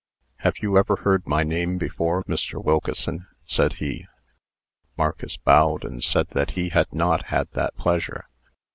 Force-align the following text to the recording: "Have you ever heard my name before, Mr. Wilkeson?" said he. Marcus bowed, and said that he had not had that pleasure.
"Have 0.37 0.55
you 0.63 0.79
ever 0.79 0.95
heard 0.95 1.27
my 1.27 1.43
name 1.43 1.77
before, 1.77 2.23
Mr. 2.23 2.59
Wilkeson?" 2.59 3.27
said 3.45 3.73
he. 3.73 4.07
Marcus 4.97 5.37
bowed, 5.37 5.85
and 5.85 6.03
said 6.03 6.25
that 6.29 6.53
he 6.57 6.69
had 6.69 6.91
not 6.91 7.25
had 7.27 7.51
that 7.51 7.77
pleasure. 7.77 8.25